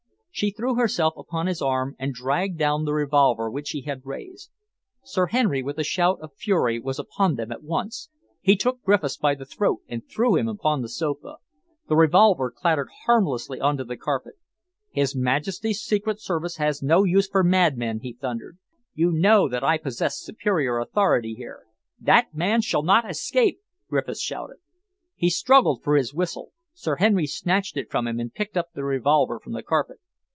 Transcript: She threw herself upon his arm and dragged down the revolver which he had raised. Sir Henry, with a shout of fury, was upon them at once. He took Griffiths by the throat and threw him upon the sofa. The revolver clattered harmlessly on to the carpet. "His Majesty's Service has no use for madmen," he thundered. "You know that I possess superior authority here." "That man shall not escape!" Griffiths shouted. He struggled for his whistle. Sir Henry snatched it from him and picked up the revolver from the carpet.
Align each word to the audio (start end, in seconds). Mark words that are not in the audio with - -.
She 0.33 0.49
threw 0.49 0.75
herself 0.75 1.13
upon 1.17 1.45
his 1.47 1.61
arm 1.61 1.95
and 1.99 2.13
dragged 2.13 2.57
down 2.57 2.85
the 2.85 2.93
revolver 2.93 3.51
which 3.51 3.71
he 3.71 3.81
had 3.81 4.05
raised. 4.05 4.49
Sir 5.03 5.27
Henry, 5.27 5.61
with 5.61 5.77
a 5.77 5.83
shout 5.83 6.19
of 6.21 6.33
fury, 6.33 6.79
was 6.79 6.97
upon 6.97 7.35
them 7.35 7.51
at 7.51 7.61
once. 7.61 8.09
He 8.39 8.55
took 8.55 8.81
Griffiths 8.81 9.17
by 9.17 9.35
the 9.35 9.45
throat 9.45 9.81
and 9.89 10.07
threw 10.07 10.37
him 10.37 10.47
upon 10.47 10.81
the 10.81 10.89
sofa. 10.89 11.35
The 11.89 11.97
revolver 11.97 12.49
clattered 12.49 12.87
harmlessly 13.05 13.59
on 13.59 13.75
to 13.77 13.83
the 13.83 13.97
carpet. 13.97 14.35
"His 14.89 15.13
Majesty's 15.15 15.83
Service 15.83 16.55
has 16.55 16.81
no 16.81 17.03
use 17.03 17.27
for 17.27 17.43
madmen," 17.43 17.99
he 17.99 18.13
thundered. 18.13 18.57
"You 18.95 19.11
know 19.11 19.47
that 19.49 19.65
I 19.65 19.77
possess 19.77 20.17
superior 20.17 20.79
authority 20.79 21.33
here." 21.35 21.65
"That 21.99 22.33
man 22.33 22.61
shall 22.61 22.83
not 22.83 23.07
escape!" 23.07 23.59
Griffiths 23.89 24.21
shouted. 24.21 24.57
He 25.13 25.29
struggled 25.29 25.83
for 25.83 25.97
his 25.97 26.15
whistle. 26.15 26.53
Sir 26.73 26.95
Henry 26.95 27.27
snatched 27.27 27.75
it 27.77 27.91
from 27.91 28.07
him 28.07 28.17
and 28.19 28.33
picked 28.33 28.55
up 28.57 28.69
the 28.73 28.85
revolver 28.85 29.37
from 29.37 29.51
the 29.53 29.61
carpet. 29.61 29.97